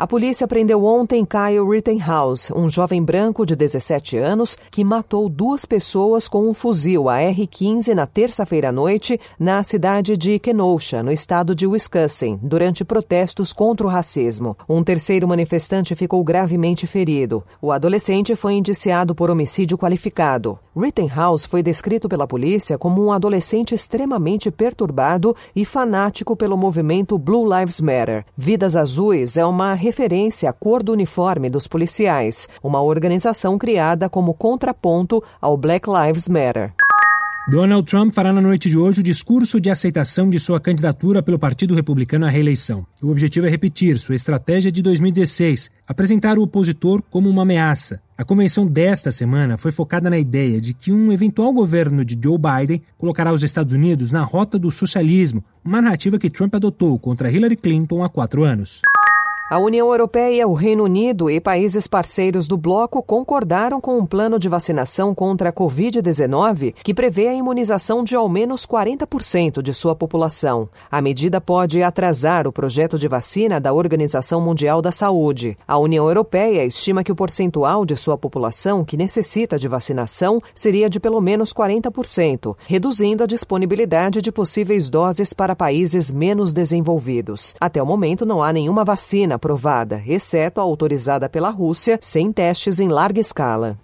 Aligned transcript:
A 0.00 0.06
polícia 0.06 0.48
prendeu 0.48 0.82
ontem 0.82 1.26
Kyle 1.26 1.62
Rittenhouse, 1.68 2.50
um 2.56 2.70
jovem 2.70 3.04
branco 3.04 3.44
de 3.44 3.54
17 3.54 4.16
anos 4.16 4.56
que 4.70 4.82
matou 4.82 5.28
duas 5.28 5.66
pessoas 5.66 6.26
com 6.26 6.48
um 6.48 6.54
fuzil 6.54 7.10
AR-15 7.10 7.92
na 7.92 8.06
terça-feira 8.06 8.70
à 8.70 8.72
noite 8.72 9.20
na 9.38 9.62
cidade 9.62 10.16
de 10.16 10.38
Kenosha, 10.38 11.02
no 11.02 11.12
estado 11.12 11.54
de 11.54 11.66
Wisconsin, 11.66 12.40
durante 12.42 12.82
protestos 12.82 13.52
contra 13.52 13.86
o 13.86 13.90
racismo. 13.90 14.56
Um 14.66 14.82
terceiro 14.82 15.28
manifestante 15.28 15.94
ficou 15.94 16.24
gravemente 16.24 16.86
ferido. 16.86 17.44
O 17.60 17.70
adolescente 17.70 18.34
foi 18.34 18.54
indiciado 18.54 19.14
por 19.14 19.28
homicídio 19.28 19.76
qualificado. 19.76 20.58
Rittenhouse 20.76 21.48
foi 21.48 21.64
descrito 21.64 22.08
pela 22.08 22.28
polícia 22.28 22.78
como 22.78 23.04
um 23.04 23.10
adolescente 23.10 23.74
extremamente 23.74 24.52
perturbado 24.52 25.34
e 25.54 25.64
fanático 25.64 26.36
pelo 26.36 26.56
movimento 26.56 27.18
Blue 27.18 27.44
Lives 27.44 27.80
Matter. 27.80 28.24
Vidas 28.36 28.76
Azuis 28.76 29.36
é 29.36 29.44
uma 29.44 29.74
referência 29.74 30.48
à 30.48 30.52
cor 30.52 30.82
do 30.82 30.92
uniforme 30.92 31.50
dos 31.50 31.66
policiais, 31.66 32.48
uma 32.62 32.80
organização 32.80 33.58
criada 33.58 34.08
como 34.08 34.32
contraponto 34.32 35.22
ao 35.40 35.56
Black 35.56 35.88
Lives 35.90 36.28
Matter. 36.28 36.72
Donald 37.48 37.86
Trump 37.90 38.12
fará 38.12 38.32
na 38.32 38.40
noite 38.40 38.68
de 38.68 38.76
hoje 38.76 39.00
o 39.00 39.02
discurso 39.02 39.58
de 39.58 39.70
aceitação 39.70 40.28
de 40.28 40.38
sua 40.38 40.60
candidatura 40.60 41.22
pelo 41.22 41.38
Partido 41.38 41.74
Republicano 41.74 42.26
à 42.26 42.28
reeleição. 42.28 42.86
O 43.02 43.10
objetivo 43.10 43.46
é 43.46 43.50
repetir 43.50 43.98
sua 43.98 44.14
estratégia 44.14 44.70
de 44.70 44.82
2016, 44.82 45.70
apresentar 45.88 46.38
o 46.38 46.42
opositor 46.42 47.02
como 47.10 47.30
uma 47.30 47.42
ameaça. 47.42 48.00
A 48.16 48.24
convenção 48.24 48.66
desta 48.66 49.10
semana 49.10 49.56
foi 49.56 49.72
focada 49.72 50.10
na 50.10 50.18
ideia 50.18 50.60
de 50.60 50.74
que 50.74 50.92
um 50.92 51.10
eventual 51.10 51.52
governo 51.52 52.04
de 52.04 52.16
Joe 52.22 52.38
Biden 52.38 52.82
colocará 52.98 53.32
os 53.32 53.42
Estados 53.42 53.72
Unidos 53.72 54.12
na 54.12 54.22
rota 54.22 54.58
do 54.58 54.70
socialismo, 54.70 55.42
uma 55.64 55.80
narrativa 55.80 56.18
que 56.18 56.30
Trump 56.30 56.54
adotou 56.54 56.98
contra 56.98 57.32
Hillary 57.32 57.56
Clinton 57.56 58.04
há 58.04 58.08
quatro 58.08 58.44
anos. 58.44 58.82
A 59.50 59.58
União 59.58 59.88
Europeia, 59.88 60.46
o 60.46 60.54
Reino 60.54 60.84
Unido 60.84 61.28
e 61.28 61.40
países 61.40 61.88
parceiros 61.88 62.46
do 62.46 62.56
bloco 62.56 63.02
concordaram 63.02 63.80
com 63.80 63.98
um 63.98 64.06
plano 64.06 64.38
de 64.38 64.48
vacinação 64.48 65.12
contra 65.12 65.48
a 65.48 65.52
Covid-19 65.52 66.72
que 66.84 66.94
prevê 66.94 67.26
a 67.26 67.34
imunização 67.34 68.04
de 68.04 68.14
ao 68.14 68.28
menos 68.28 68.64
40% 68.64 69.60
de 69.60 69.74
sua 69.74 69.96
população. 69.96 70.68
A 70.88 71.02
medida 71.02 71.40
pode 71.40 71.82
atrasar 71.82 72.46
o 72.46 72.52
projeto 72.52 72.96
de 72.96 73.08
vacina 73.08 73.60
da 73.60 73.72
Organização 73.72 74.40
Mundial 74.40 74.80
da 74.80 74.92
Saúde. 74.92 75.58
A 75.66 75.76
União 75.78 76.06
Europeia 76.06 76.64
estima 76.64 77.02
que 77.02 77.10
o 77.10 77.16
percentual 77.16 77.84
de 77.84 77.96
sua 77.96 78.16
população 78.16 78.84
que 78.84 78.96
necessita 78.96 79.58
de 79.58 79.66
vacinação 79.66 80.40
seria 80.54 80.88
de 80.88 81.00
pelo 81.00 81.20
menos 81.20 81.52
40%, 81.52 82.56
reduzindo 82.68 83.24
a 83.24 83.26
disponibilidade 83.26 84.22
de 84.22 84.30
possíveis 84.30 84.88
doses 84.88 85.32
para 85.32 85.56
países 85.56 86.12
menos 86.12 86.52
desenvolvidos. 86.52 87.52
Até 87.60 87.82
o 87.82 87.86
momento, 87.86 88.24
não 88.24 88.40
há 88.40 88.52
nenhuma 88.52 88.84
vacina 88.84 89.39
aprovada, 89.40 90.02
exceto 90.06 90.60
a 90.60 90.62
autorizada 90.62 91.26
pela 91.26 91.48
Rússia, 91.48 91.98
sem 92.02 92.30
testes 92.30 92.78
em 92.78 92.88
larga 92.88 93.18
escala. 93.18 93.78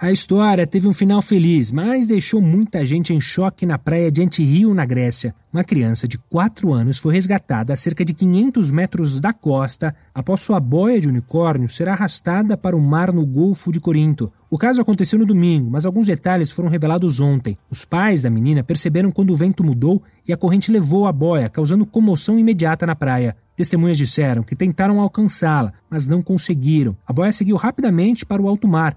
A 0.00 0.12
história 0.12 0.64
teve 0.64 0.86
um 0.86 0.92
final 0.92 1.20
feliz, 1.20 1.72
mas 1.72 2.06
deixou 2.06 2.40
muita 2.40 2.86
gente 2.86 3.12
em 3.12 3.20
choque 3.20 3.66
na 3.66 3.76
praia 3.76 4.12
de 4.12 4.22
Antirio, 4.22 4.72
na 4.72 4.84
Grécia. 4.84 5.34
Uma 5.52 5.64
criança 5.64 6.06
de 6.06 6.16
4 6.16 6.72
anos 6.72 6.98
foi 6.98 7.12
resgatada 7.12 7.72
a 7.72 7.76
cerca 7.76 8.04
de 8.04 8.14
500 8.14 8.70
metros 8.70 9.18
da 9.18 9.32
costa 9.32 9.92
após 10.14 10.40
sua 10.40 10.60
boia 10.60 11.00
de 11.00 11.08
unicórnio 11.08 11.68
ser 11.68 11.88
arrastada 11.88 12.56
para 12.56 12.76
o 12.76 12.80
mar 12.80 13.12
no 13.12 13.26
Golfo 13.26 13.72
de 13.72 13.80
Corinto. 13.80 14.32
O 14.48 14.56
caso 14.56 14.80
aconteceu 14.80 15.18
no 15.18 15.26
domingo, 15.26 15.68
mas 15.68 15.84
alguns 15.84 16.06
detalhes 16.06 16.52
foram 16.52 16.68
revelados 16.68 17.18
ontem. 17.18 17.58
Os 17.68 17.84
pais 17.84 18.22
da 18.22 18.30
menina 18.30 18.62
perceberam 18.62 19.10
quando 19.10 19.30
o 19.30 19.36
vento 19.36 19.64
mudou 19.64 20.00
e 20.28 20.32
a 20.32 20.36
corrente 20.36 20.70
levou 20.70 21.08
a 21.08 21.12
boia, 21.12 21.48
causando 21.48 21.84
comoção 21.84 22.38
imediata 22.38 22.86
na 22.86 22.94
praia. 22.94 23.36
Testemunhas 23.56 23.98
disseram 23.98 24.44
que 24.44 24.54
tentaram 24.54 25.00
alcançá-la, 25.00 25.72
mas 25.90 26.06
não 26.06 26.22
conseguiram. 26.22 26.96
A 27.04 27.12
boia 27.12 27.32
seguiu 27.32 27.56
rapidamente 27.56 28.24
para 28.24 28.40
o 28.40 28.48
alto 28.48 28.68
mar 28.68 28.96